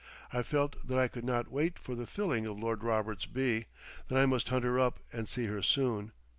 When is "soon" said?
5.61-6.11